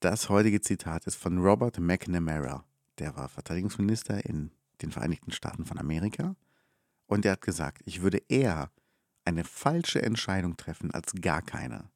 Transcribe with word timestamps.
Das 0.00 0.28
heutige 0.28 0.60
Zitat 0.60 1.08
ist 1.08 1.16
von 1.16 1.38
Robert 1.38 1.80
McNamara. 1.80 2.64
Der 2.98 3.16
war 3.16 3.28
Verteidigungsminister 3.28 4.24
in 4.24 4.52
den 4.80 4.92
Vereinigten 4.92 5.32
Staaten 5.32 5.64
von 5.64 5.76
Amerika. 5.76 6.36
Und 7.06 7.24
er 7.24 7.32
hat 7.32 7.42
gesagt, 7.42 7.82
ich 7.84 8.00
würde 8.00 8.22
eher 8.28 8.70
eine 9.24 9.42
falsche 9.42 10.00
Entscheidung 10.00 10.56
treffen 10.56 10.92
als 10.92 11.12
gar 11.20 11.42
keine. 11.42 11.90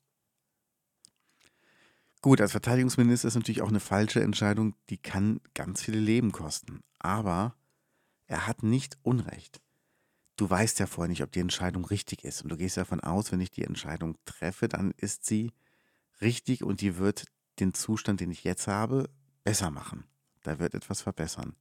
Gut, 2.22 2.40
als 2.40 2.50
Verteidigungsminister 2.50 3.28
ist 3.28 3.36
natürlich 3.36 3.62
auch 3.62 3.68
eine 3.68 3.78
falsche 3.78 4.20
Entscheidung, 4.20 4.74
die 4.90 4.98
kann 4.98 5.40
ganz 5.54 5.82
viele 5.82 6.00
Leben 6.00 6.32
kosten. 6.32 6.82
Aber 6.98 7.54
er 8.26 8.48
hat 8.48 8.64
nicht 8.64 8.98
Unrecht. 9.02 9.60
Du 10.36 10.50
weißt 10.50 10.80
ja 10.80 10.86
vorher 10.88 11.08
nicht, 11.08 11.22
ob 11.22 11.30
die 11.30 11.40
Entscheidung 11.40 11.84
richtig 11.84 12.24
ist. 12.24 12.42
Und 12.42 12.48
du 12.48 12.56
gehst 12.56 12.76
davon 12.76 12.98
aus, 12.98 13.30
wenn 13.30 13.40
ich 13.40 13.52
die 13.52 13.64
Entscheidung 13.64 14.18
treffe, 14.24 14.66
dann 14.66 14.92
ist 14.96 15.24
sie 15.24 15.52
richtig 16.20 16.64
und 16.64 16.80
die 16.80 16.96
wird 16.96 17.26
den 17.60 17.74
Zustand, 17.74 18.20
den 18.20 18.30
ich 18.30 18.44
jetzt 18.44 18.66
habe, 18.66 19.08
besser 19.44 19.70
machen. 19.70 20.04
Da 20.42 20.58
wird 20.58 20.74
etwas 20.74 21.02
verbessern. 21.02 21.54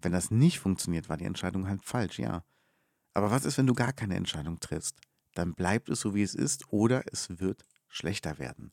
Wenn 0.00 0.12
das 0.12 0.30
nicht 0.30 0.58
funktioniert, 0.58 1.08
war 1.08 1.16
die 1.16 1.24
Entscheidung 1.24 1.68
halt 1.68 1.84
falsch, 1.84 2.18
ja. 2.18 2.44
Aber 3.14 3.30
was 3.30 3.44
ist, 3.44 3.58
wenn 3.58 3.66
du 3.66 3.74
gar 3.74 3.92
keine 3.92 4.16
Entscheidung 4.16 4.60
triffst? 4.60 5.00
Dann 5.34 5.54
bleibt 5.54 5.88
es 5.88 6.00
so, 6.00 6.14
wie 6.14 6.22
es 6.22 6.34
ist, 6.34 6.70
oder 6.72 7.04
es 7.12 7.38
wird 7.38 7.64
schlechter 7.88 8.38
werden. 8.38 8.72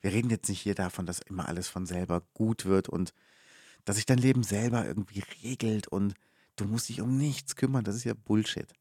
Wir 0.00 0.12
reden 0.12 0.30
jetzt 0.30 0.48
nicht 0.48 0.60
hier 0.60 0.74
davon, 0.74 1.06
dass 1.06 1.20
immer 1.20 1.48
alles 1.48 1.68
von 1.68 1.86
selber 1.86 2.22
gut 2.34 2.64
wird 2.64 2.88
und 2.88 3.12
dass 3.84 3.96
sich 3.96 4.06
dein 4.06 4.18
Leben 4.18 4.42
selber 4.42 4.84
irgendwie 4.84 5.22
regelt 5.42 5.88
und 5.88 6.14
du 6.56 6.64
musst 6.66 6.88
dich 6.88 7.00
um 7.00 7.16
nichts 7.16 7.56
kümmern. 7.56 7.84
Das 7.84 7.96
ist 7.96 8.04
ja 8.04 8.14
Bullshit. 8.14 8.72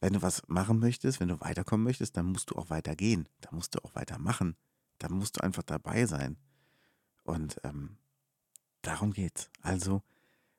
Wenn 0.00 0.12
du 0.12 0.22
was 0.22 0.42
machen 0.46 0.78
möchtest, 0.78 1.18
wenn 1.20 1.28
du 1.28 1.40
weiterkommen 1.40 1.84
möchtest, 1.84 2.16
dann 2.16 2.26
musst 2.26 2.50
du 2.50 2.56
auch 2.56 2.70
weitergehen. 2.70 3.28
Dann 3.40 3.56
musst 3.56 3.74
du 3.74 3.80
auch 3.80 3.94
weitermachen. 3.94 4.56
Da 4.98 5.08
musst 5.08 5.36
du 5.36 5.42
einfach 5.42 5.62
dabei 5.62 6.06
sein. 6.06 6.36
Und 7.24 7.60
ähm, 7.64 7.96
darum 8.82 9.12
geht's. 9.12 9.50
Also 9.60 10.02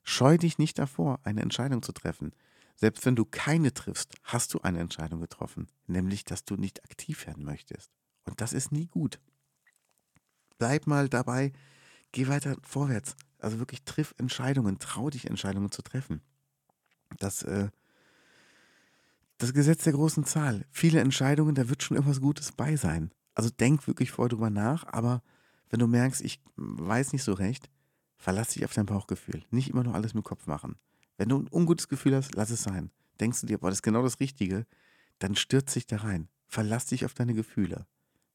scheu 0.04 0.38
dich 0.38 0.58
nicht 0.58 0.80
davor, 0.80 1.20
eine 1.24 1.42
Entscheidung 1.42 1.82
zu 1.82 1.92
treffen. 1.92 2.34
Selbst 2.76 3.06
wenn 3.06 3.16
du 3.16 3.26
keine 3.26 3.74
triffst, 3.74 4.16
hast 4.24 4.54
du 4.54 4.62
eine 4.62 4.80
Entscheidung 4.80 5.20
getroffen, 5.20 5.68
nämlich 5.88 6.24
dass 6.24 6.46
du 6.46 6.56
nicht 6.56 6.84
aktiv 6.86 7.28
werden 7.28 7.44
möchtest. 7.44 7.92
Und 8.24 8.40
das 8.40 8.54
ist 8.54 8.72
nie 8.72 8.88
gut. 8.88 9.20
Bleib 10.58 10.88
mal 10.88 11.10
dabei, 11.10 11.52
geh 12.12 12.28
weiter 12.28 12.56
vorwärts. 12.62 13.16
Also 13.40 13.60
wirklich 13.60 13.84
triff 13.84 14.14
Entscheidungen, 14.18 14.80
trau 14.80 15.10
dich 15.10 15.30
Entscheidungen 15.30 15.72
zu 15.72 15.82
treffen. 15.82 16.22
Das, 17.18 17.44
äh, 17.44 17.70
das 19.38 19.54
Gesetz 19.54 19.84
der 19.84 19.94
großen 19.94 20.26
Zahl. 20.26 20.66
Viele 20.72 21.00
Entscheidungen, 21.00 21.56
da 21.56 21.70
wird 21.70 21.84
schon 21.84 21.98
irgendwas 21.98 22.22
Gutes 22.22 22.52
bei 22.52 22.76
sein. 22.76 23.12
Also 23.40 23.52
denk 23.52 23.88
wirklich 23.88 24.12
vorher 24.12 24.28
drüber 24.28 24.50
nach, 24.50 24.86
aber 24.88 25.24
wenn 25.70 25.80
du 25.80 25.88
merkst, 25.88 26.20
ich 26.20 26.42
weiß 26.58 27.14
nicht 27.14 27.24
so 27.24 27.32
recht, 27.32 27.70
verlass 28.18 28.50
dich 28.50 28.66
auf 28.66 28.74
dein 28.74 28.86
Bauchgefühl. 28.86 29.46
Nicht 29.50 29.70
immer 29.70 29.82
nur 29.82 29.96
alles 29.96 30.14
mit 30.14 30.26
dem 30.26 30.28
Kopf 30.28 30.46
machen. 30.46 30.76
Wenn 31.16 31.30
du 31.30 31.40
ein 31.40 31.48
ungutes 31.50 31.88
Gefühl 31.88 32.18
hast, 32.18 32.36
lass 32.36 32.50
es 32.50 32.64
sein. 32.64 32.92
Denkst 33.22 33.40
du 33.40 33.48
dir, 33.48 33.58
boah, 33.58 33.70
das 33.70 33.78
ist 33.78 33.84
genau 33.84 34.04
das 34.04 34.20
Richtige, 34.20 34.66
dann 35.20 35.38
stürz 35.38 35.72
dich 35.72 35.88
da 35.88 36.00
rein. 36.00 36.28
Verlass 36.48 36.88
dich 36.88 37.06
auf 37.06 37.14
deine 37.14 37.34
Gefühle. 37.34 37.88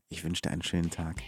Ich 0.08 0.24
wünsche 0.24 0.40
dir 0.40 0.52
einen 0.52 0.62
schönen 0.62 0.88
Tag. 0.88 1.20